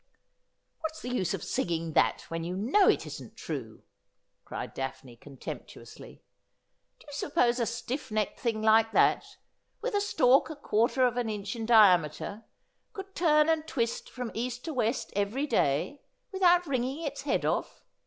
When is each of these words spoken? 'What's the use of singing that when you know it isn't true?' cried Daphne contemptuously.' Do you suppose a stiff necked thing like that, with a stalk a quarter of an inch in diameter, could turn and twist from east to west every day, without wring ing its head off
'What's 0.79 1.03
the 1.03 1.13
use 1.13 1.35
of 1.35 1.43
singing 1.43 1.93
that 1.93 2.21
when 2.21 2.43
you 2.43 2.55
know 2.57 2.89
it 2.89 3.05
isn't 3.05 3.37
true?' 3.37 3.83
cried 4.45 4.73
Daphne 4.73 5.15
contemptuously.' 5.15 6.23
Do 6.99 7.05
you 7.05 7.13
suppose 7.13 7.59
a 7.59 7.67
stiff 7.67 8.09
necked 8.09 8.39
thing 8.39 8.63
like 8.63 8.93
that, 8.93 9.37
with 9.79 9.93
a 9.93 10.01
stalk 10.01 10.49
a 10.49 10.55
quarter 10.55 11.05
of 11.05 11.17
an 11.17 11.29
inch 11.29 11.55
in 11.55 11.67
diameter, 11.67 12.45
could 12.93 13.13
turn 13.13 13.47
and 13.47 13.67
twist 13.67 14.09
from 14.09 14.31
east 14.33 14.65
to 14.65 14.73
west 14.73 15.13
every 15.15 15.45
day, 15.45 16.01
without 16.31 16.65
wring 16.65 16.83
ing 16.83 17.03
its 17.03 17.21
head 17.21 17.45
off 17.45 17.83